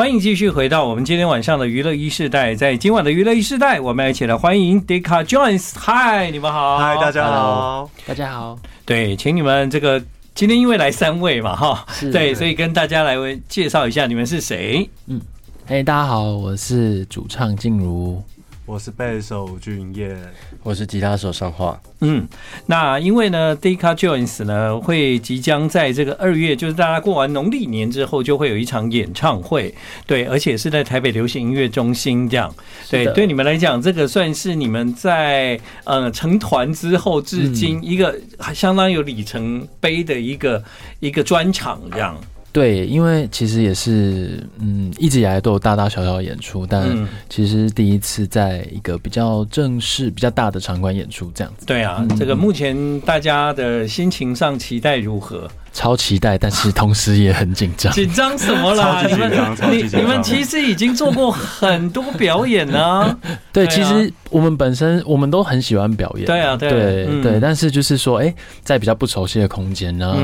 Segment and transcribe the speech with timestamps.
[0.00, 5.74] 欢迎继续回到我们今天晚上的娱乐一世代，在今晚的娱乐一世代，我们一起来欢迎 Dika Jones。
[5.76, 6.78] 嗨，你们好！
[6.78, 8.58] 嗨，大家好，大家好。
[8.86, 10.02] 对，请你们这个
[10.34, 13.14] 今天因为来三位嘛，哈，是对，所以跟大家来
[13.46, 14.88] 介绍一下你们是谁。
[15.06, 15.20] 嗯，
[15.66, 18.24] 嘿，大家好，我是主唱静茹。
[18.70, 20.16] 我是贝手俊彦，
[20.62, 21.76] 我是吉他手尚樺。
[22.02, 22.24] 嗯，
[22.66, 29.74] 那因为呢，Deca Jones 呢会即将在这个二月，就是大家过完农历年之后，就会有一场演唱会。
[30.06, 32.54] 对，而且是在台北流行音乐中心这样。
[32.88, 38.16] 对，对你们来讲，这个算是你们在呃成团之后至今一个
[38.54, 40.62] 相当有里程碑的一个
[41.00, 42.16] 一个专场这样。
[42.52, 51.66] 对，因为其实也是，嗯，一直以来都有大大小小的演出，但其实第一次在一个比较正式、比较大的场馆演出这样子。
[51.66, 55.48] 对啊，这个目前大家的心情上期待如何？
[55.72, 57.92] 超期待，但是同时也很紧张。
[57.92, 59.02] 紧张什么啦？
[59.06, 59.30] 你们
[59.70, 63.16] 你你们其实已经做过很多表演呢。
[63.52, 66.26] 对，其实我们本身我们都很喜欢表演。
[66.26, 67.40] 对啊，对对对。
[67.40, 70.16] 但是就是说，哎，在比较不熟悉的空间呢，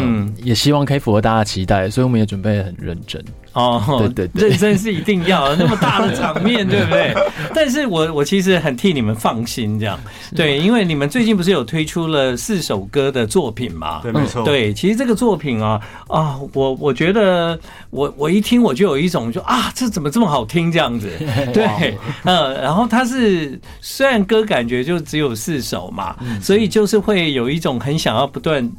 [0.43, 3.23] 也希望可以符合大家期待，所以我们也准备很认真。
[3.53, 3.83] 哦，
[4.15, 7.15] 对对，认真是一定要那么大的场面， 对不对？
[7.55, 9.99] 但是我我其实很替你们放心，这样
[10.37, 14.01] 对，因为你们最近不是有推出了四首歌的作品嘛？
[14.03, 14.45] 对，没错。
[14.45, 17.59] 对，其实这个作品啊啊，我我觉得
[17.91, 21.11] 我我一听我就有一种就啊，这怎么这么好听这样子？
[21.53, 28.71] 对，嗯，然后它是虽然歌感觉就只有四首嘛，所以就是会有一种很想要不断。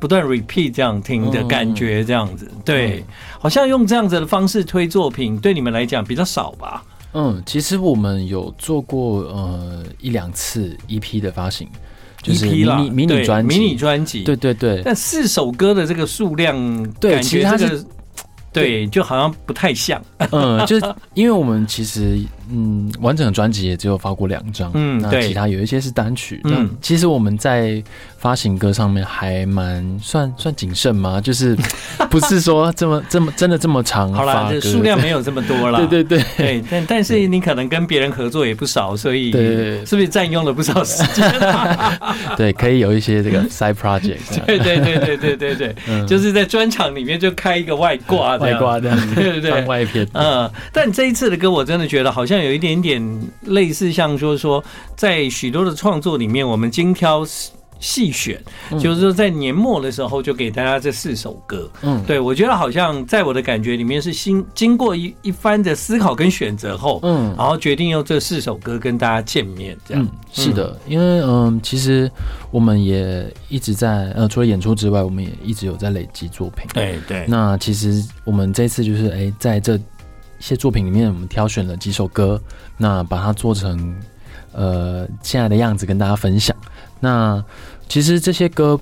[0.00, 3.04] 不断 repeat 这样听的感觉，这样子，对，
[3.38, 6.82] 好像用这样子的方式推作品，对你们来讲比较少吧？
[7.12, 11.68] 嗯，其实我们有做过呃一两次 EP 的发行，
[12.22, 14.80] 就是迷你迷你专迷你专辑，对对对。
[14.84, 17.84] 但四首歌的这个数量，对，其实它是。
[18.54, 19.98] 对，就好像不太像。
[20.30, 24.70] 嗯，就是因为我们其实，嗯，完整的专辑也只有发过两张。
[24.74, 26.40] 嗯，那其他有一些是单曲。
[26.44, 27.82] 嗯，其实我们在
[28.18, 31.56] 发行歌上面还蛮算算谨慎嘛，就是
[32.10, 34.12] 不是说这么这么真的这么长。
[34.12, 35.78] 好了，数量没有这么多了。
[35.86, 41.32] 对对对对，但但是你可能跟别人合作也不少，所以对，是不是占用了不少时间？
[42.36, 44.18] 对，可以有一些这个 side project。
[44.46, 45.74] 对对对对对对对，
[46.06, 48.36] 就是在专场里面就开一个外挂。
[48.36, 50.06] 外挂这样，对对对，外片。
[50.12, 53.02] 嗯，但这一次的歌，我真的觉得好像有一点点
[53.42, 54.62] 类似，像说说，
[54.96, 57.26] 在许多的创作里面，我们精挑
[57.80, 58.40] 细选，
[58.78, 61.68] 就是说在年末的时候就给大家这四首歌。
[61.82, 69.76] 嗯，对，我觉得好像在我的感觉里面是经经过一一番的思考跟选择后，嗯，然后决定用这四首歌跟大家见面。
[69.84, 72.08] 这样，嗯，是的，因为嗯，其实
[72.52, 76.64] 我们也一直在呃，除了演出之外，我们也一直有在累积作品。
[76.72, 77.26] 对对。
[77.26, 79.76] 那其实我们这次就是哎，在这
[80.42, 82.40] 些作品里面，我们挑选了几首歌，
[82.76, 83.94] 那把它做成
[84.52, 86.54] 呃现在的样子跟大家分享。
[86.98, 87.42] 那
[87.88, 88.78] 其实这些歌，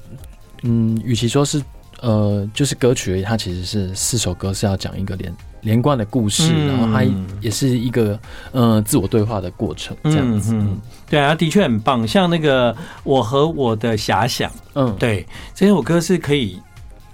[0.62, 1.62] 嗯，与其说是
[2.00, 7.04] 呃，就是歌曲而已，它其实是四首歌，是要讲一个连连贯的故事，嗯、然后它
[7.42, 8.18] 也是一个
[8.52, 10.54] 呃自我对话的过程，这样子。
[10.54, 12.08] 嗯嗯、对啊，的确很棒。
[12.08, 16.58] 像那个我和我的遐想，嗯，对，这首歌是可以。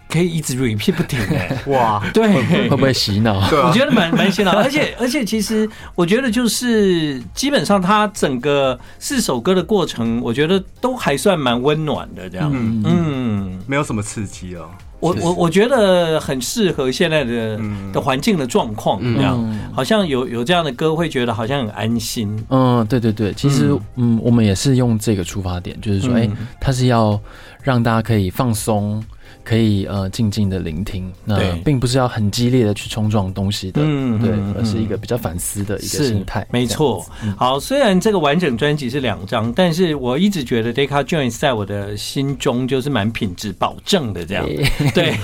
[0.09, 2.28] 可以一直 repeat 不停哎， 哇，对，
[2.69, 3.39] 会不会洗脑？
[3.50, 14.69] 我觉得蛮蛮洗脑， 而且而且其实我觉得就是基本上它整个四首歌的过程，我觉得都还算蛮温暖的这样，嗯，没有什么刺激哦。
[14.99, 17.61] 我我我觉得很适合现在的
[17.93, 22.34] 的环境的状况这样，好像有有这样的歌会觉得好像很安心。
[22.49, 26.28] 嗯，对对对，其实嗯，我们也是用这个出发点，就是说，哎，
[26.59, 27.21] 它是要
[27.62, 29.05] 让大家可以放松。
[29.46, 36.44] 可以呃静静的聆听，那并不是要很激烈的去冲撞东西的，嗯，对，而是一个比较反思的一个心态。
[36.50, 37.06] 没错。
[37.38, 44.44] 好，虽然这个完整专辑是两张，但是我一直觉得 Deca Joins 在我的心中就是蛮品质保证的这样。
[44.92, 45.14] 对，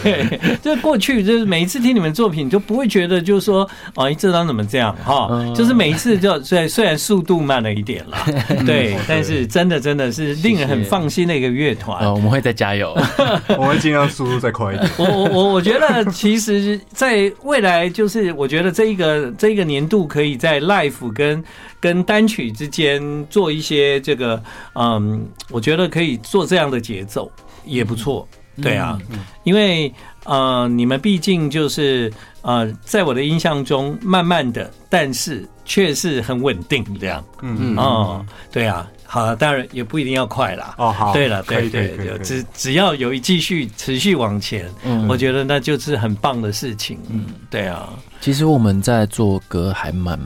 [0.63, 5.53] 就过去就是每一次听你们作品，就不会觉得就是说，哦，这张怎么这样哈？
[5.57, 8.19] 就是每一次就虽然虽然速度慢了一点了，
[8.65, 12.09] 对，但是真的真的是令人很放心的一个乐团。
[12.15, 12.97] 我们会再加油，
[13.59, 14.12] 我会尽量。
[14.13, 14.91] 速度再快一点。
[14.99, 21.43] 我我我我觉得，其实，在未来，就是我觉得这一个这一个年度，可以在 l i f e 跟
[21.81, 24.43] 跟单曲之间做一些这个，
[24.75, 27.31] 嗯，我觉得可以做这样的节奏
[27.65, 28.29] 也不错。
[28.61, 28.99] 对啊，
[29.45, 29.91] 因为
[30.25, 32.13] 呃，你们毕竟就是
[32.43, 37.25] 呃，在我的印象中，慢慢的，但是却是很稳定这样。
[37.41, 40.75] 嗯嗯哦，对啊，好了，当然也不一定要快啦。
[40.79, 46.99] 哦好，对了，对对对，只只要有一继续持续往前，嗯，我觉得那就是很棒的事情。
[47.11, 47.91] 嗯，对啊，
[48.23, 50.19] 其实我们在做歌还蛮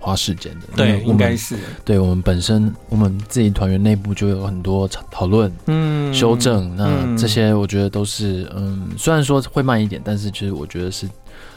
[0.00, 1.56] 花时间的，对，应该是。
[1.84, 11.08] 对我们本身，我们自己团员内部就有很多讨论，嗯，修正，那这些我觉得都是，嗯，虽然说会慢一点，但是其实我觉得是，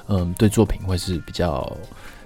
[0.08, 1.76] 嗯，对作品会是比较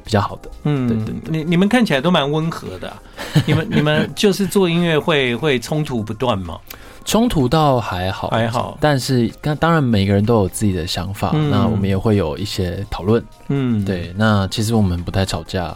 [0.09, 0.49] 比较好的。
[0.63, 2.91] 嗯，对对，你你们看起来都蛮温和的，
[3.45, 6.57] 你们你们就是做音乐会会冲突不断吗？
[7.05, 13.23] 冲突倒还好，还好，但是当当然每个人都有自己的想法，那我们也会有一些讨论。
[13.49, 15.75] 嗯，对，那其实我们不太吵架。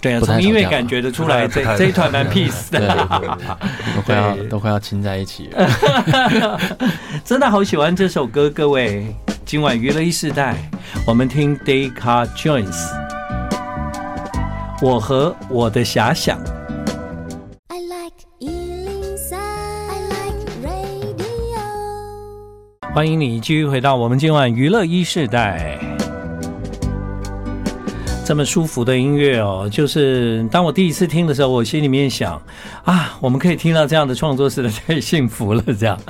[0.00, 2.88] 对啊，从音乐感觉得出来，这这一团蛮 peace 的，
[3.94, 6.58] 都快要都快要亲在一起了。
[7.22, 9.14] 真的好喜欢这首歌，各位，
[9.44, 10.56] 今晚娱乐一世代，
[11.06, 13.01] 我们听 Daycar Joins，
[14.82, 16.36] 我和我的遐想。
[17.68, 18.26] I like
[22.92, 25.91] 欢迎你继续回到我们今晚娱乐一世代。
[28.32, 32.40] 这么舒服的音乐哦，就是当我第一次听的时候，我心里面想
[32.82, 35.62] 啊，我们可以听到这样的创作实在太幸福了。
[35.78, 36.00] 这样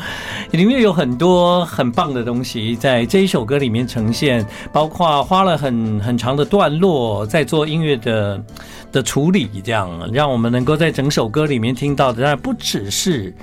[0.52, 8.44] 里面有很多很棒的东西在这一首歌里面呈现，包括花了很很长的段落在做音乐的
[8.92, 13.34] 的处理，这样让我们能够在整首歌里面听到的，当然不只是。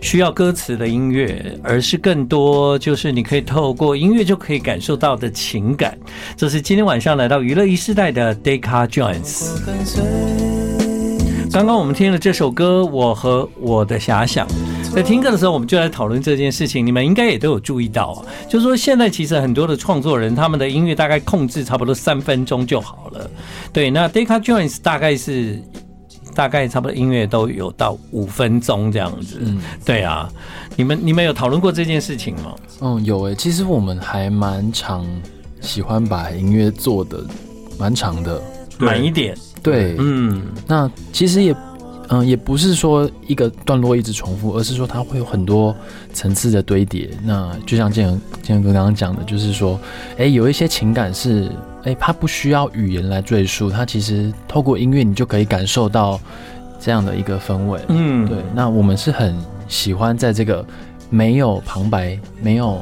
[0.00, 5.96] 需要歌词的音乐，而是更多就是你可以透过音乐就可以感受到的情感。
[6.36, 9.50] 这是今天晚上来到娱乐一世代的 Deca Joins。
[11.52, 14.46] 刚刚我们听了这首歌《我和我的遐想》，
[14.94, 16.86] 在听歌的时候，我们就来讨论这件事情。
[16.86, 23.28] 你们应该也都有注意到，就是说现在其实很多的创作人，他们的音乐大概控制差不多三分钟就好了。
[23.72, 25.60] 对，那 Deca Joins 大概是。
[26.34, 30.28] 大概差不多音乐都有到五分钟这样子，嗯，对啊，
[30.76, 32.54] 你们你们有讨论过这件事情吗？
[32.80, 35.06] 嗯，有诶、欸，其实我们还蛮常
[35.60, 37.24] 喜欢把音乐做的
[37.78, 38.40] 蛮长的，
[38.78, 41.54] 满一点，对，嗯，那其实也。
[42.10, 45.74] 嗯，也不是说一个段落一直重复，而是说它会有很多
[46.12, 47.08] 层次的堆叠。
[47.24, 49.78] 那就像建恒建恒哥刚刚讲的，就是说，
[50.18, 51.50] 哎，有一些情感是，
[51.84, 56.20] 哎，它不需要语言来赘述，它其实透过音乐你就可以感受到
[56.80, 57.80] 这样的一个氛围。
[57.88, 58.38] 嗯，对。
[58.54, 59.36] 那我们是很
[59.68, 60.66] 喜欢在这个
[61.08, 62.78] 没有旁白、没有。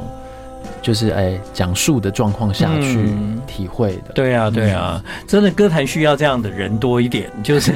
[0.81, 3.10] 就是哎，讲述的状况下去
[3.46, 4.08] 体会的。
[4.08, 7.72] 嗯、对啊，对啊，真的歌坛需要这样的人多一点，就是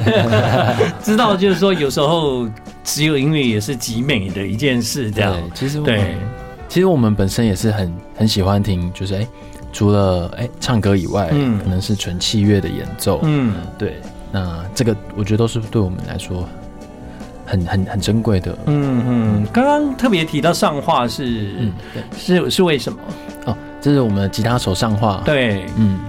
[1.03, 2.47] 知道，就是说有时候
[2.83, 5.11] 只有音乐也是极美的一件事。
[5.11, 6.15] 这样，其实对，
[6.67, 9.27] 其实我们本身也是很很喜欢听，就是哎，
[9.71, 13.97] 除了哎唱歌以外，嗯，可能是纯器乐的演奏，嗯，对，
[14.31, 16.47] 那这个我觉得都是对我们来说。
[17.45, 19.47] 很很很珍贵的，嗯嗯。
[19.51, 21.73] 刚刚特别提到上画是，嗯，
[22.17, 22.99] 是是为什么？
[23.45, 25.99] 哦，这是我们的吉他手上画，对，嗯，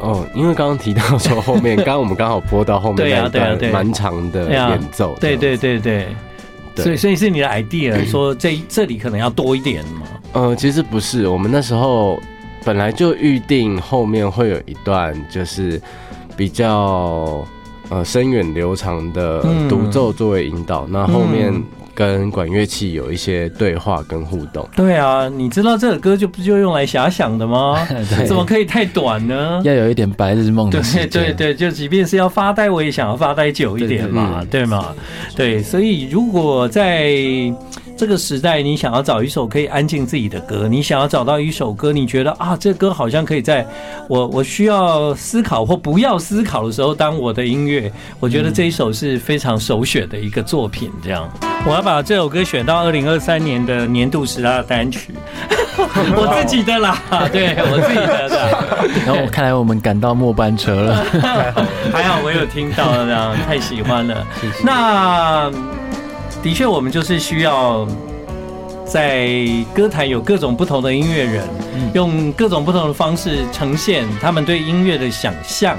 [0.00, 6.06] 哦，因为刚刚提到说后面， 刚刚我们刚好播到后面那一段蛮长的演奏，对对对对，
[6.76, 10.02] 所以所以是你的 idea 说这这里可能要多一点嘛？
[10.32, 12.20] 呃，其实不是，我们那时候
[12.64, 15.80] 本来就预定后面会有一段就是
[16.36, 17.44] 比较。
[17.90, 21.52] 呃，深远流长的独奏作为引导，那、嗯、后面
[21.94, 24.66] 跟管乐器有一些对话跟互动。
[24.76, 27.86] 对啊，你知道这首歌就不就用来遐想的吗？
[28.26, 29.60] 怎么可以太短呢？
[29.64, 30.70] 要有一点白日梦。
[30.70, 34.94] 对对对，就即便是要发呆，我也想要发呆久一点嘛，对吗？
[35.36, 37.12] 对，所以如果在。
[38.00, 43.62] 这个时代，你想要找一首可以安静自己的歌，你想要找到一首歌，你觉得啊，这歌好像可以在
[44.08, 50.90] 我我需要思考或不要思考的时候当我的音乐，我觉得这一首是非常首选的一个作品。
[51.04, 51.28] 这样，
[51.66, 55.12] 我要把这首歌选到二零二三年的年度十大单曲，
[55.76, 59.04] 我自己的啦， 对我自己的。
[59.04, 61.04] 然后我看来我们赶到末班车了，
[61.92, 64.26] 还好我有听到了，这样太喜欢了。
[64.40, 64.64] 谢谢。
[64.64, 65.52] 那。
[66.42, 67.86] 的确，我们就是需要
[68.84, 69.28] 在
[69.74, 71.44] 歌坛有各种不同的音乐人，
[71.94, 75.76] 用各种不同的方式呈现他们对音乐的想象。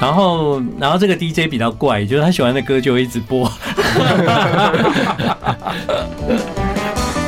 [0.00, 3.48] 然后，然后这个 DJ 比较怪，就是他喜欢的歌就会一直播。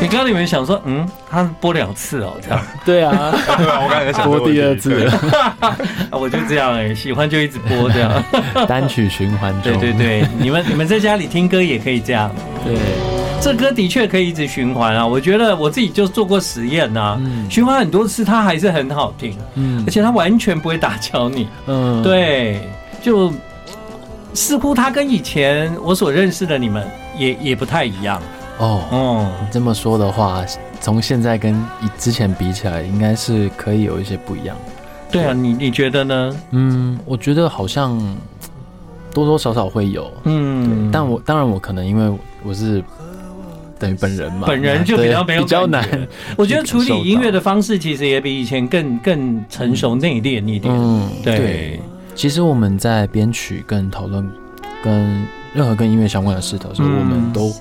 [0.00, 2.60] 你刚刚有没有想说，嗯，他播两次哦，这样。
[2.86, 5.10] 对啊，我刚才想播第二次。
[6.12, 8.22] 我就这样哎，喜欢就一直播这样。
[8.68, 9.52] 单曲循环。
[9.60, 12.30] 对对对，你们你们在家里听歌也可以这样。
[12.64, 12.76] 对。
[13.40, 15.06] 这歌的确可以一直循环啊！
[15.06, 22.60] 我觉得我自己就做过实验呐、啊，循环很多次，它还是很好听，嗯，而且它完全不会打搅你，嗯，对，
[23.00, 23.32] 就
[24.34, 26.84] 似乎它跟以前我所认识的你们
[27.16, 28.20] 也也不太一样
[28.58, 28.82] 哦。
[28.92, 30.44] 嗯，这么说的话，
[30.80, 34.56] 从现在跟以之前比起来，应该是可以有一些不一样。
[35.10, 36.36] 对啊，你你觉得呢？
[36.50, 37.98] 嗯，我觉得好像
[39.12, 42.82] 多多少少会有，嗯，但我当然我可能因为我是。
[43.80, 45.88] 等于本人嘛，本人就比较没有比较难。
[46.36, 50.74] 我觉得处理音乐的方式其实也比以前更更成熟内敛一点。
[50.76, 51.78] 嗯，对。
[52.12, 54.28] 其实我们在编曲跟讨论
[54.82, 55.24] 跟
[55.54, 57.54] 任何跟音乐相关的事的时候，我们都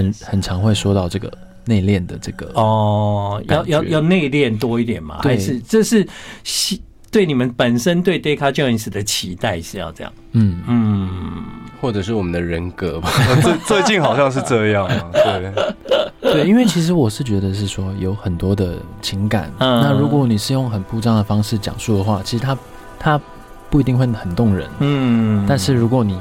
[0.00, 1.30] 很很常会说到这个
[1.66, 5.18] 内敛的这个哦，要要要内敛多一点嘛？
[5.22, 6.06] 还是这是
[7.10, 10.12] 对你们本身对 Deca Joins 的期待是要这样？
[10.32, 10.62] 嗯。
[10.66, 11.08] 嗯。
[11.80, 15.52] 或者是我们的人格吧， 最最近好像是这样啊，对。
[16.20, 22.56] 对，因为其实我是觉得是说有很多的情感，那如果你是用很铺张的方式讲述的话，其实它
[22.98, 23.20] 它
[23.70, 26.20] 不一定会很动人，嗯，但是如果你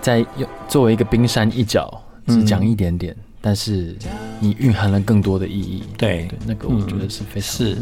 [0.00, 1.92] 在用作为一个冰山一角，
[2.26, 3.16] 只讲一点点。
[3.44, 3.94] 但是
[4.38, 7.76] 你蕴含了更多的意义，对对，那个我觉得是非常是。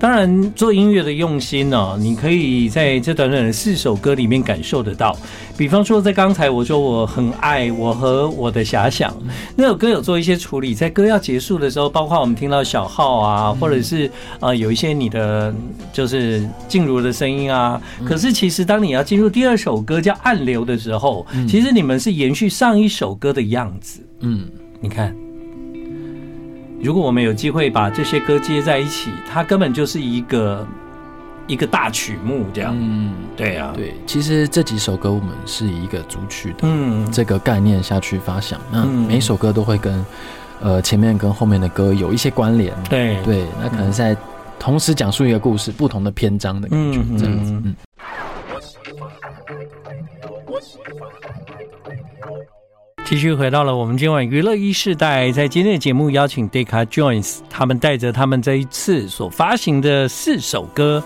[0.00, 5.16] 当然，做音乐的用心呢、喔，你可以在这短短的四首歌里面感受得到。
[5.56, 9.16] 比方说，在刚才我说我很爱我和我的遐想
[9.54, 14.10] 那首歌，有做一些处理，在歌要结束的时候，包括我们听到小号啊，或者是
[14.40, 15.54] 呃有一些你的
[15.92, 17.80] 就是静茹的声音啊。
[18.04, 24.48] 可是其实当你要进入第二首歌叫暗流的时候，其实你们是延续上一首歌的样子，嗯。
[24.86, 25.12] 你看，
[26.80, 30.64] 如果我们有机会把这些歌接在一起，它根本就是一个
[31.48, 32.72] 一个大曲目这样。
[32.78, 33.94] 嗯，对啊，对。
[34.06, 40.06] 其实这几首歌我们是以一个主曲的嗯这个概念下去发想，那每首歌都会跟
[40.60, 42.72] 呃前面跟后面的歌有一些关联。
[42.88, 44.16] 对对，那可能在
[44.56, 47.50] 同时讲述一个故事，不同的篇章的感觉这样子。
[47.64, 47.74] 嗯。
[53.08, 61.00] 继续回到了我们今晚娱乐一世代，在今天的节目邀请 Deca Joins，他们带着他们这一次所发行的四首歌，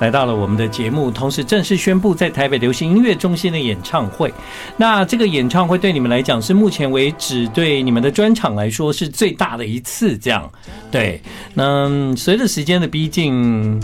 [0.00, 4.34] 来到了我们的节目，同时正式宣布在台北流行音乐中心的演唱会。
[4.76, 10.50] 那这个演唱会对你们来讲是目前为止对你们的专场来说是最大的一次，这样
[10.90, 11.22] 对。
[11.54, 13.80] 那随着时间的逼近，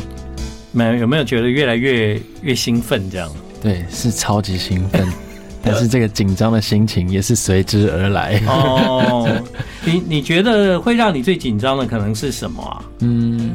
[0.72, 3.08] 没有没有觉得越来越越兴奋？
[3.08, 3.30] 这样
[3.62, 5.29] 对，是超级兴奋。
[5.62, 8.40] 但是这个紧张的心情也是随之而来。
[8.46, 9.28] 哦，
[9.84, 12.82] 你你觉得会让你最紧张的可能是什么啊？
[13.00, 13.52] 嗯，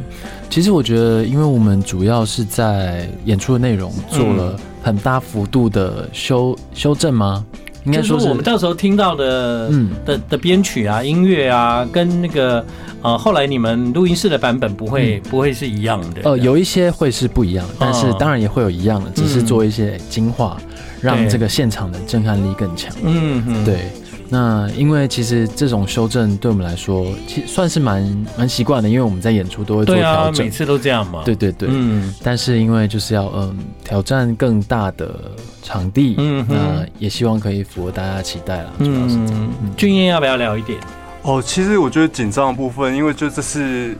[0.50, 7.45] 其实我觉得，因为我们主要是在演出的内容做了很大幅度的修修正吗？
[7.85, 12.65] 应该说是我们到时候听到的，嗯的的编曲啊、音乐啊，跟那个
[13.03, 16.21] 呃后来你们录音室的版本不会不会是一样的。
[16.24, 20.57] 呃，有一些会是不一样，但是当然也会有一样的，只是做一些精化。
[21.01, 22.93] 让这个现场的震撼力更强。
[23.03, 23.91] 嗯，对。
[24.27, 31.21] 那因为其实这种修正对我们来说，其实算是蛮蛮习惯的，因为我们在演出都会做调整，每次都这样嘛。
[31.23, 31.69] 对对对。
[31.71, 32.11] 嗯。
[32.23, 38.73] 但是因为就是要嗯挑战更大的场地，嗯，那也希望可以符合大家的期待了。
[38.79, 39.53] 主要是这样。
[39.77, 40.79] 俊彦要不要聊一点？
[41.21, 43.95] 哦，其实我觉得紧张的部分，因为就这是。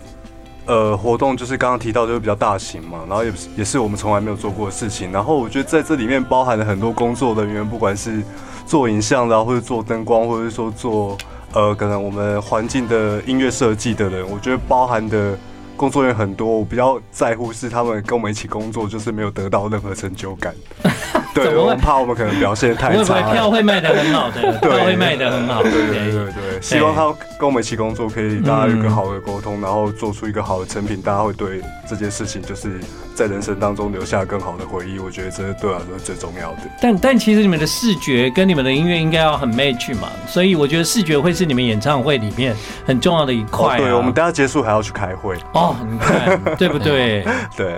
[0.66, 5.12] 呃，活动就是刚刚提到，就是比较大型嘛，然后也也是我们从来没有做过的事情。
[5.12, 8.22] 然后我觉得在这里面包含了很多工作人员，不管是
[8.66, 11.18] 做影像的，或者做灯光，或者说做
[11.54, 15.38] 呃，可能我们环境的音乐设计的人，我觉得包含的。
[15.78, 20.56] 工作人员很多，我比较在乎是他们跟我们一起工作，就是没有得到任何成就感。
[21.36, 23.22] 对，我怕我们可能表现太差。
[23.34, 25.62] 票会卖的很好的， 票会卖的很好。
[25.62, 32.80] 对对对对，希望他跟我们一起工作，可以大家有个好的沟通，然后做出一个好的成品，大家会对这件事情就是
[33.14, 34.98] 在人生当中留下更好的回忆。
[34.98, 36.62] 我觉得这是对我来说是最重要的。
[36.82, 43.78] 但但其实你们的视觉跟你们的音乐应该要很 match 嘛，所以我觉得视觉会是你们演唱会里面很重要的一块。
[43.78, 45.36] 对，我们等下结束还要去开会。
[45.54, 47.26] 哦，你看对不对？
[47.58, 47.78] 对。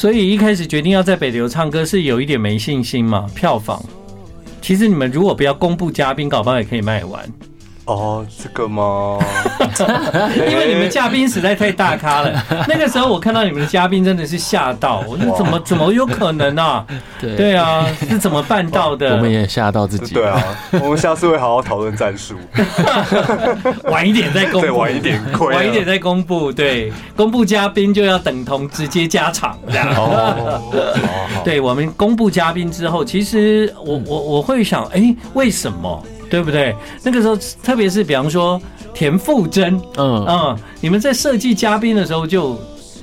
[0.00, 3.26] 所以一开始决定要在北流唱歌是有一点没信心嘛？
[3.34, 3.84] 票房，
[4.62, 7.22] 其实你们如果不要公布嘉宾，搞不好也可以卖完。
[7.90, 9.18] 哦，这个吗？
[10.48, 12.44] 因为你们嘉宾实在太大咖了。
[12.68, 16.84] 那个时候我看到你们的嘉宾真的是吓到，我说怎么怎么有可能啊？
[17.20, 19.14] 对对啊，是怎么办到的？
[19.16, 20.14] 我们也吓到自己。
[20.14, 20.42] 对啊，
[20.82, 22.36] 我们下次会好好讨论战术。
[23.84, 26.52] 晚一点再公布，晚一点，晚一点再公布。
[26.52, 29.88] 对，公布嘉宾就要等同直接加场这样。
[29.96, 36.02] 哦，对，我们公布嘉宾之后，其实我我我会想，哎，为什么？
[36.30, 36.74] 对不对？
[37.02, 38.60] 那个时候，特别是比方说
[38.94, 42.58] 田馥甄，嗯嗯，你们在设计嘉宾的时候就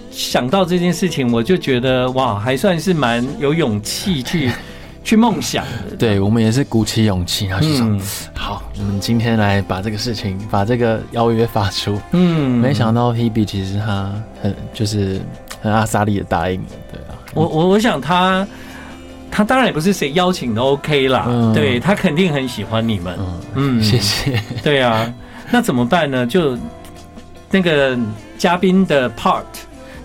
[0.10, 4.50] 想到这件事情，我就觉得哇，还算是蛮有勇气去
[5.04, 5.96] 去梦想的。
[5.98, 8.00] 对，我们也是鼓起勇气，然后就说、嗯、
[8.34, 12.00] 好，我们今天来把这个事情，把这个邀约发出。
[12.14, 15.20] 嗯，没想到 Hebe 其实他很就是
[15.62, 17.20] 很阿莎力的答应了，对啊。
[17.34, 18.48] 我我我想他。
[19.30, 23.18] 他当然也不是谁邀请都 OK 啦，嗯、对他肯定很喜欢你们，
[23.56, 24.42] 嗯，嗯谢谢。
[24.64, 25.12] 对啊，
[25.52, 26.26] 那怎么办呢？
[26.26, 26.58] 就
[27.52, 27.98] 那个
[28.38, 29.44] 嘉宾的 part，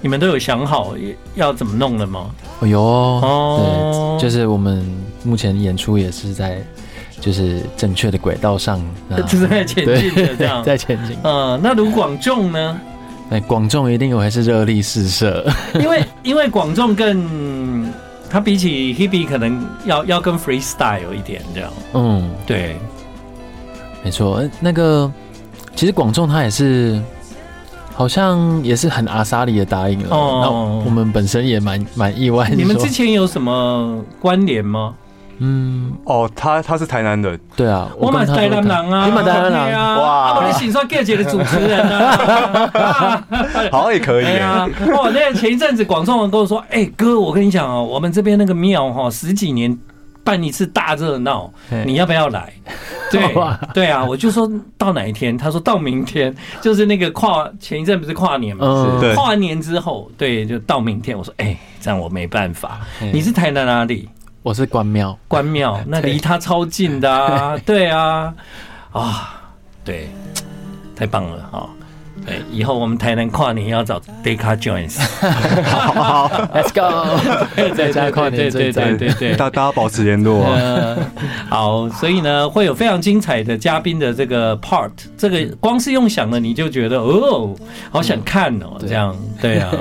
[0.00, 0.95] 你们都有想好
[1.35, 2.31] 要怎么弄了吗？
[2.61, 4.87] 哦有哦，对，就是我们
[5.25, 6.62] 目前演出也是在
[7.21, 8.81] 就是正确的轨道上，
[9.26, 11.17] 就 是在前进的这样， 在前进。
[11.25, 12.81] 嗯，那卢广仲呢？
[13.31, 17.91] 哎，广仲一定我还是热力四射，因为因为广仲更。
[18.33, 22.77] 他比起 Hebe 可能要要跟 freestyle 一点这样，嗯，对，
[24.03, 24.43] 没错。
[24.59, 25.12] 那个
[25.77, 26.99] 其实广仲他也是，
[27.95, 30.17] 好像也是很阿莎里的答应了。
[30.17, 30.51] 哦，那
[30.87, 32.49] 我们本身也蛮蛮意外。
[32.49, 34.95] 你们之前有什么关联吗？
[35.39, 43.25] 嗯，哦，他他是台南的，对啊，我们台南人啊，你们台南人啊，哇，我们喜说 Gay 姐的主持人啊，
[43.73, 44.39] 好像也可以。
[44.39, 44.69] 啊。
[44.95, 49.77] 哇，那前一阵子广州人跟我说，哎哥，我跟你讲哦，我们这边那个庙哈，十几年
[50.25, 51.53] 办一次大热闹，
[51.85, 52.53] 你要不要来？
[53.11, 53.21] 对
[53.75, 58.65] 对啊，我就说到哪一天，他说到明天，就是那个跨前一阵不是跨年嘛，
[59.15, 61.17] 跨完年之后，对，就到明天。
[61.17, 62.81] 我说哎，这样我没办法。
[63.12, 64.09] 你是台南哪里？
[64.43, 67.89] 我是关庙，关庙那离他超近的啊，对。
[67.89, 68.35] 啊，
[68.91, 69.41] 啊，
[69.85, 70.09] 对，
[70.97, 71.69] 太棒了啊！
[72.27, 75.01] 对，以后我们台南跨年要找 Deca Joins，
[75.65, 80.97] 好好，Let's go，在家跨年，对对对对对，大大家保持联络啊。
[81.49, 87.55] 好，所以呢，会有非常精彩的嘉宾的这个 part，这个光是用想的你就觉得哦，
[87.91, 89.71] 好想看哦，这样，对啊。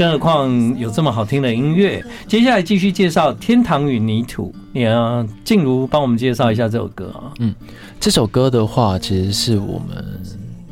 [0.00, 4.50] 更何况有这么好听的音乐，接下来继续介绍《天堂与泥土》。
[4.72, 7.36] 你啊，静茹帮我们介绍一下这首歌啊。
[7.38, 7.54] 嗯，
[8.00, 10.02] 这首歌的话，其实是我们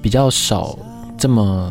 [0.01, 0.79] 比较少
[1.19, 1.71] 这么，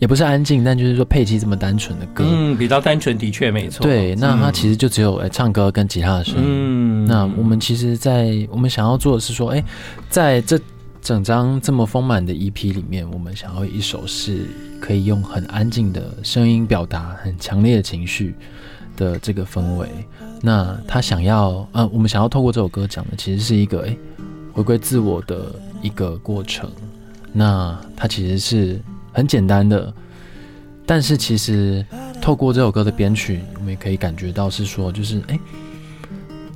[0.00, 2.26] 也不是安静，但就是说配器这么单纯的歌。
[2.28, 3.82] 嗯，比较单纯，的确没错。
[3.82, 6.42] 对，那它其实就只有哎唱歌跟吉他的声音。
[6.44, 9.64] 嗯，那我们其实，在我们想要做的是说，哎，
[10.10, 10.60] 在这。
[11.02, 14.46] 整张这么丰满的 EP 里面，我们想要一首是
[14.80, 18.34] 可以用很安静的声音表达很强烈的情绪
[18.96, 19.88] 的这个氛围。
[20.42, 23.98] 那他想要，嗯，我们想要透过这首歌讲的，其实是一个诶，
[24.52, 26.70] 回归自我的一个过程。
[27.32, 28.80] 那它其实是
[29.12, 29.92] 很简单的，
[30.84, 31.84] 但是其实
[32.20, 35.40] 透过这首歌的编曲，我们也可以感觉到是说，就是诶。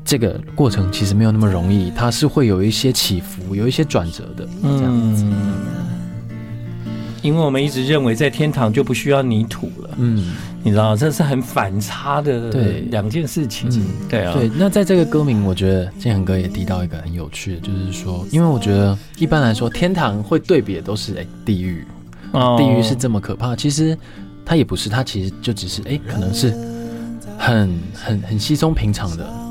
[0.05, 5.25] 这个过程其实没有那么容易，它是会有一些起伏，有一些转折的，这样子。
[5.25, 5.65] 嗯，
[7.23, 14.51] 因为我们一直认为在天堂就不需要泥土了，嗯，你知道这是很反差的对两件事情，嗯，对啊，对。
[14.59, 21.83] 那在这个歌名，我觉得建恒哥也提到一个很有趣的，就是说，因为我觉得一般来说天堂会对比的都是哎地狱，
[22.33, 23.97] 哦，地狱是这么可怕，其实
[24.45, 26.51] 它也不是，它其实就只是哎可能是
[27.39, 29.44] 很很很稀松平常的。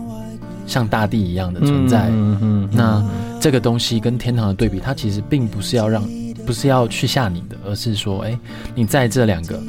[0.65, 3.04] 像大地一样的存在，嗯嗯，那
[3.39, 6.04] 这个东西跟天堂的对比，它其实并不是要让，
[6.45, 8.38] 不是要去吓你的，而是说，哎，
[8.73, 9.62] 你在这两个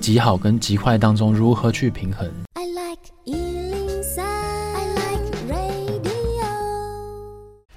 [0.00, 2.28] 极好跟极坏当中如何去平衡。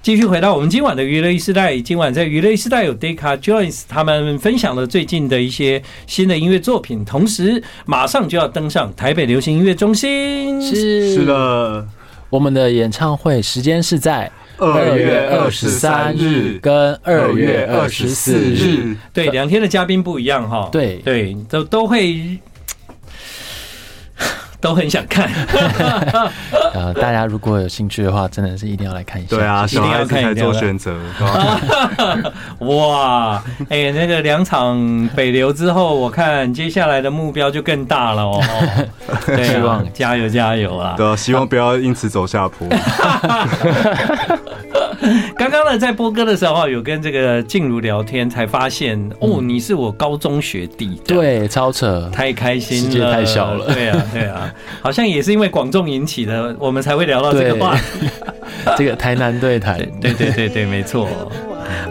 [0.01, 11.13] 继续回到我们今晚的娱乐 e 时代，今晚在娱乐 e 时代有 Deca Joins 他们分享了最近的一些新的音乐作品，同时马上就要登上台北流行音乐中心，是。
[11.13, 11.87] 是的。
[12.29, 20.97] 我们的演唱会时间是在二月二十三日跟二月二十四日，对，两天的嘉宾不一样哈，对。
[20.97, 22.39] 对，都都会。
[24.61, 25.29] 都很想看，
[26.73, 29.35] 呃，大家如果有兴趣的话，真的是一定要来看一下。
[29.35, 30.95] 对啊，一定要看，才做选择。
[32.59, 38.41] 哇，哎、欸，那个两场北流之后，我看接下来的目标就更大了哦。
[39.25, 40.93] 对啊、希望加油加油啊！
[40.97, 42.67] 对，希望不要因此走下坡。
[45.35, 57.75] 刚刚呢，在播歌的时候，有跟这个静茹聊天，才发现哦，你是我高中学弟，对，超扯，太开心了，世界太小了，对啊，对啊，好像也是因为广众引起的，我们才会聊到这个话。
[57.75, 58.07] 题。
[58.77, 61.07] 这个台南对台， 对对对对，没错。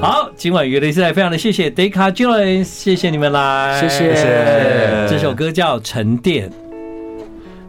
[0.00, 5.06] 好，今晚娱乐 e 时代非常的谢谢 Deka Joins，谢谢你们来，谢谢。
[5.08, 6.48] 这首歌叫《沉淀》。